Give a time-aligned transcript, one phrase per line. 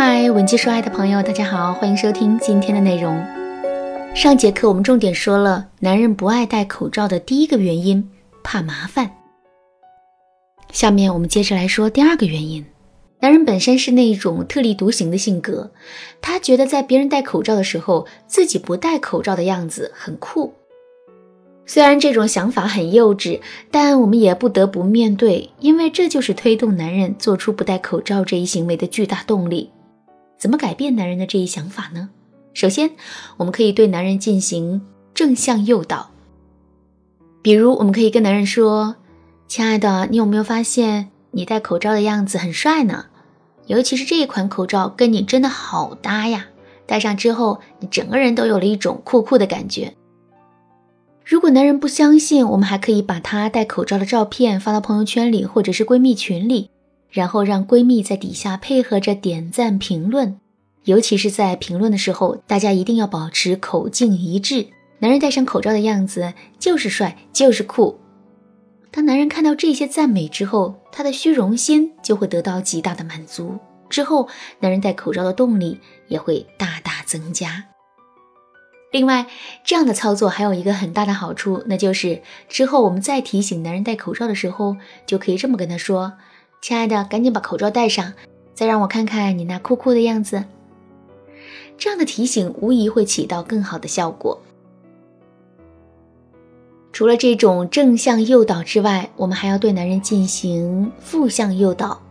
[0.00, 3.20] 嗨，文姬说爱的朋友，大家好，欢迎收听今天的内容。
[4.14, 8.08] 上节课我们重点说了男人不爱戴口罩的第一个原因，
[8.44, 9.10] 怕麻烦。
[10.70, 12.64] 下面我们接着来说第二个原因。
[13.18, 15.72] 男人本身是那种特立独行的性格，
[16.20, 20.54] 他觉得在别人戴口罩的时候，自己不戴口罩的样子很酷。
[21.66, 23.40] 虽然这种想法很幼稚，
[23.72, 29.72] 但我们也不得不面对，因为这就是推动男人做出不戴口罩这一行为的巨大动力。
[30.38, 32.10] 怎么改变男人的这一想法呢？
[32.54, 32.92] 首先，
[33.36, 34.80] 我们可以对男人进行
[35.12, 36.10] 正向诱导。
[37.42, 38.96] 比如，我们可以跟男人说
[39.48, 43.06] ：“亲爱的，你有没有发现你戴口罩的样子很帅呢？
[43.66, 46.46] 尤其是这一款口罩跟你真的好搭呀！
[46.86, 49.94] 戴上之后，你整个人都有了一种酷酷的感觉。”
[51.24, 56.70] 如果男人不相信，我们还可以把他戴口罩的照片发到朋友圈里，或者是闺蜜群里。
[57.10, 60.38] 然后让闺蜜在底下配合着点赞评论，
[60.84, 64.66] 尤其是在评论的时候，大家一定要保持口径一致。
[65.00, 67.98] 男人戴上口罩的样子就是帅，就是酷。
[68.90, 73.58] 当男人看到这些赞美之后，他的虚荣心就会得到极大的满足。
[73.88, 74.28] 之后，
[74.60, 77.64] 男人戴口罩的动力也会大大增加。
[78.90, 79.26] 另外，
[79.64, 86.14] 这样的操作还有一个很大的好处，那就是之后我们再提醒男人戴口罩的时候，就可以这么跟他说。
[86.60, 88.12] 亲爱的，赶紧把口罩戴上，
[88.54, 90.44] 再让我看看你那酷酷的样子。
[91.76, 94.42] 这样的提醒无疑会起到更好的效果。
[96.92, 102.02] 除了这种正向诱导之外，我们还要对男人进行负向诱导。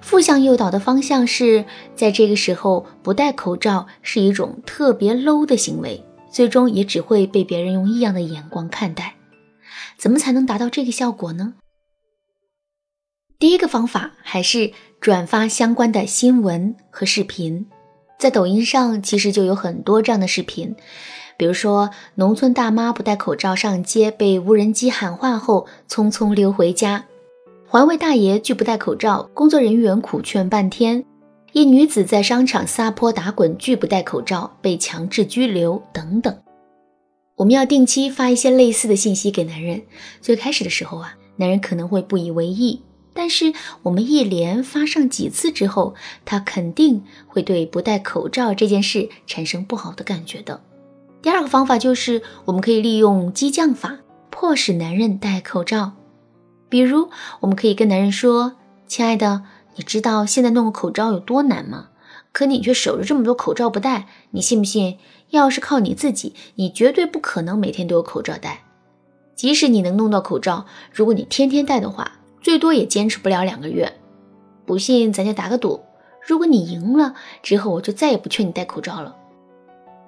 [0.00, 9.16] 负向诱导的方向是在这个时候不戴口罩是一种特别 low 的行为，最终也只会被别人用异样的眼光看待。
[9.98, 11.54] 怎么才能达到这个效果呢？
[13.42, 17.66] 第一个方法还是转发相关的新闻和视频，
[18.16, 20.76] 在抖音上其实就有很多这样的视频，
[21.36, 27.04] 比如说农村大妈不戴口罩上街被无人机喊话后匆匆溜回家，
[27.66, 31.04] 环卫大爷拒不戴口罩，工作人员苦劝半天，
[31.50, 36.38] 一女子在商场撒泼打滚拒不戴口罩被强制拘留等等。
[37.34, 39.82] 我们要定期发一些类似的信息给男人，
[40.20, 42.80] 最开始的时候啊，男人可能会不以为意。
[43.14, 43.52] 但是
[43.82, 50.62] 我们一连发上几次之后，他肯定会对不戴口罩这件事产生不好的感觉的。
[51.20, 53.98] 第二个方法就是我们可以利用激将法，
[54.30, 55.92] 迫使男人戴口罩。
[56.68, 58.54] 比如，我们可以跟男人说
[58.88, 59.42] ：“亲爱的，
[59.76, 61.88] 你知道现在弄个口罩有多难吗？
[62.32, 64.96] 可你却守着这么多口罩不戴，你信不信？
[65.28, 68.64] 要是靠你自己，你绝对不可能每天都有口罩戴。
[69.36, 72.12] 即使你能弄到口罩，如果你天天戴的话。”
[72.42, 73.92] 最多也坚持不了两个月，
[74.66, 75.80] 不信咱就打个赌，
[76.26, 79.16] 如果你赢了之后，我就再也不劝你戴口罩了。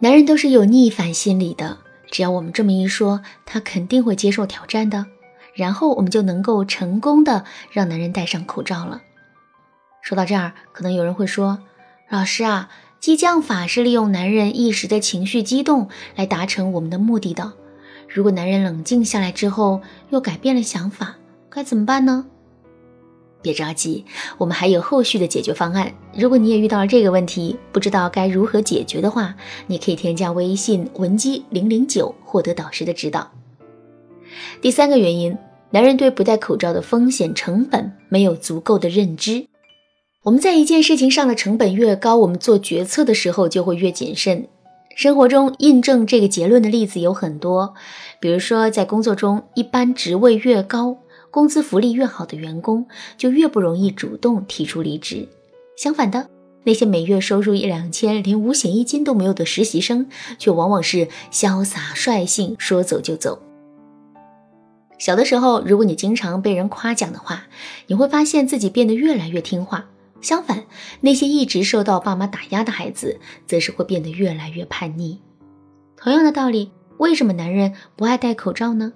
[0.00, 1.78] 男人都是有逆反心理的，
[2.11, 5.06] 只要我们这么一说，他肯定会接受挑战的，
[5.55, 9.00] 然后我们就能够成功的让男人戴上口罩了。
[10.03, 11.61] 说到这儿，可能有人会说，
[12.11, 12.69] 老师啊，
[13.00, 17.53] 激将法是利用男人一时的情绪激动来达成我们的目的的，
[18.09, 19.81] 如果男人冷静下来之后
[20.11, 21.15] 又改变了想法。
[21.54, 22.26] 该怎么办呢？
[23.41, 24.04] 别着急，
[24.38, 25.92] 我们还有后续的解决方案。
[26.16, 29.37] 如果你也遇到了这个问题，不知道该如何解决的话，
[29.69, 33.31] 你可以添加微信文姬零零九，获得导师的指导。
[34.60, 35.37] 第三个原因，
[35.70, 39.47] 男人对不戴口罩的风险成本没有足够的认知。
[40.25, 44.48] 我们在一件事情上的成本越高，我们做决策的时候就会越谨慎。
[44.97, 47.75] 生活中印证这个结论的例子有很多，
[48.20, 50.98] 比如说在工作中，一般职位越高。
[51.34, 52.87] 工资福利越好的员工，
[53.17, 55.28] 就越不容易主动提出离职。
[55.75, 56.31] 相反的，
[56.62, 60.06] 那些每月收入一两千、连五险一金都没有的实习生，
[60.39, 63.43] 却往往是潇洒率性，说走就走。
[64.97, 67.49] 小的时候，如果你经常被人夸奖的话，
[67.89, 69.87] 你会发现自己变得越来越听话。
[70.20, 70.62] 相反，
[71.00, 75.20] 那些一直受到爸妈打压的孩子，则是会变得越来越叛逆。
[75.97, 78.93] 同样的道理，为什么男人不爱戴口罩呢？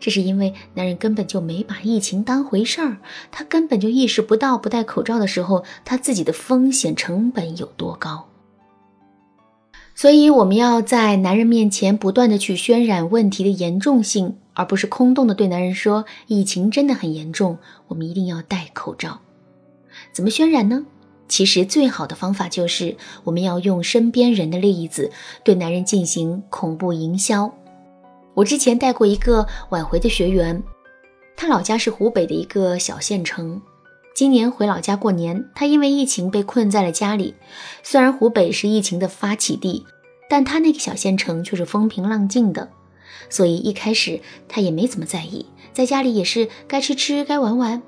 [0.00, 2.98] 这是因为男人根本就没把疫情当回事儿，
[3.30, 8.28] 他根本就意识不到不戴口罩的时候，他自己的风险成本有多高。
[9.94, 17.58] 所以，我们要在男人面前不断的去渲染问题的严重性，而不是空洞的对男人说疫情真的很严重，
[17.88, 19.20] 我们一定要戴口罩。
[20.12, 20.86] 怎么渲染呢？
[21.28, 25.10] 其实最好的方法就是我们要用身边人的例子
[25.44, 27.54] 对男人进行恐怖营销。
[28.34, 30.62] 我之前带过一个挽回的学员，
[31.36, 33.60] 他老家是湖北的一个小县城，
[34.14, 37.34] 今年回老家过年，他因为疫情被困在了家里。
[37.82, 39.84] 虽然湖北是疫情的发起地，
[40.30, 42.70] 但他那个小县城却是风平浪静的，
[43.28, 45.44] 所以一开始他也没怎么在意，
[45.74, 47.82] 在家里也是该吃吃，该玩玩。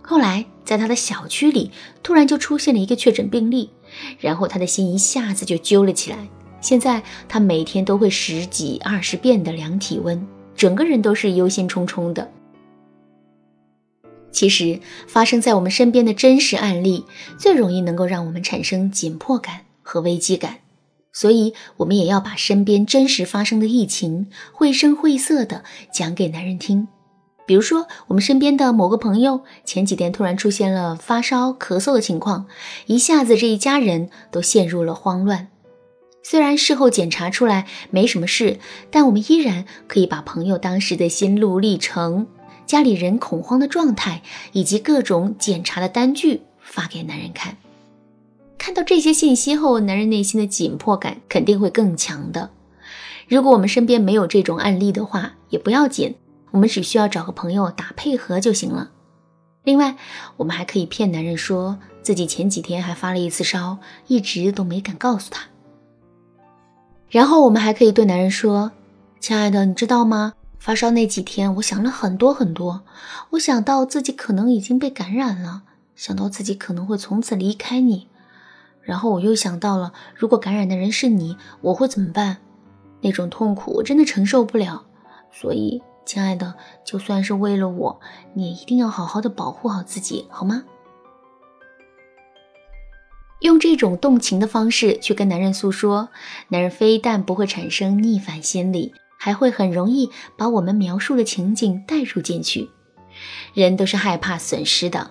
[0.00, 3.70] 后来在他的小区里突然就出现了一个确诊病例，
[4.20, 6.28] 然后他的心一下子就揪了起来。
[6.66, 10.26] 现在他每天都会十几二十遍的量体温，
[10.56, 12.28] 整个人都是忧心忡忡的。
[14.32, 17.04] 其实，发生在我们身边的真实案例，
[17.38, 20.56] 最容易能够让我们产生紧迫感和危机感。
[21.12, 25.62] 所以，我们也要把身边真实发生的疫情，绘声绘色的
[25.92, 26.88] 讲给男人听。
[27.46, 32.46] 比如说，我们身边的某个朋友前几天突然出现了发烧、咳嗽的情况，
[32.86, 35.46] 一下子这一家人都陷入了慌乱。
[36.28, 38.58] 虽然事后检查出来没什么事，
[38.90, 42.26] 但我们依然可以把朋友当时的心路历程。
[42.66, 47.56] 家里人恐慌的状态，以及各种检查的单据发给男人看。
[48.58, 52.50] 看到这些信息后，男人内心的紧迫感肯定会更强的。
[53.28, 56.16] 如果我们身边没有这种案例的话，也不要紧，
[56.50, 58.90] 我们只需要找个朋友打配合就行了。
[59.62, 59.94] 另外，
[60.38, 63.78] 我们还可以骗男人说自己前几天还发了一次烧，
[64.08, 65.44] 一直都没敢告诉他。
[67.08, 68.72] 然后我们还可以对男人说
[69.20, 72.82] ：“亲爱的，你知道吗？”发烧那几天，我想了很多很多。
[73.30, 75.62] 我想到自己可能已经被感染了，
[75.94, 78.08] 想到自己可能会从此离开你，
[78.82, 82.38] 然后我又想到了，如果感染的人是你，我会怎么办？
[83.02, 84.84] 那种痛苦我真的承受不了。
[85.30, 86.54] 所以，亲爱的，
[86.84, 88.00] 就算是为了我，
[88.34, 90.64] 你也一定要好好的保护好自己，好吗？
[93.56, 96.10] 用这种动情的方式去跟男人诉说，
[96.48, 98.92] 男人非但不会产生逆反心理。
[99.18, 102.68] 还会很容易把我们描述的情景带入进去。
[103.54, 105.10] 人都是害怕损失的。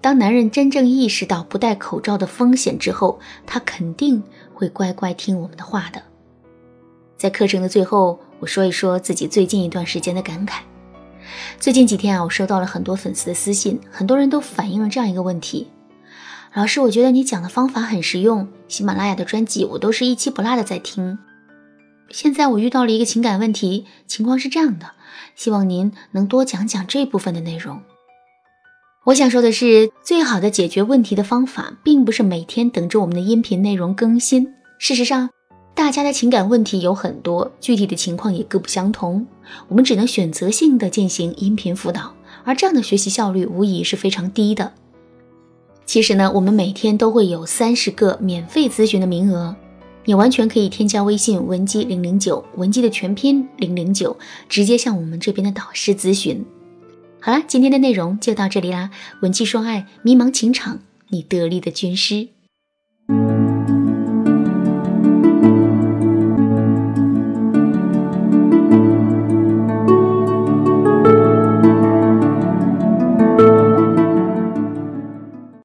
[0.00, 4.22] 当男人真正意识到不戴口罩的风险之后，他肯定
[4.54, 6.02] 会乖乖听我们的话的。
[7.14, 10.60] 在课程的最后，我说一说自己最近一段时间的感慨。
[11.58, 15.68] 最近几天啊，我收到了很多粉丝的私信，很多人都反映了这样一个问题：
[16.52, 21.16] 老师，我觉得你讲的方法很实用，喜马拉雅的专辑我都是一期不落的在听。
[22.10, 24.90] 现在我遇到了一个情感问题，情况是这样的，
[25.36, 27.80] 希望您能多讲讲这部分的内容。
[29.04, 34.52] 我想说的是，最好的解决问题的方法，并不是每天等着我们的音频内容更新。
[34.80, 35.30] 事实上，
[35.72, 39.24] 大家的情感问题有很多，具体的情况也各不相同，
[39.68, 42.12] 我们只能选择性的进行音频辅导，
[42.42, 44.72] 而这样的学习效率无疑是非常低的。
[45.90, 49.56] 其实呢，我们每天都会有三十个免费咨询的名额。
[50.04, 54.16] 你完全可以添加微信文姬零零九，文姬的全拼零零九，
[54.48, 56.46] 直接向我们这边的导师咨询。
[57.18, 58.92] 好啦，今天的内容就到这里啦。
[59.22, 60.78] 文姬说爱，迷茫情场，
[61.08, 62.28] 你得力的军师。